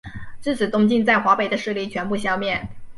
[0.41, 2.67] 至此东晋在华北的势力全部消灭。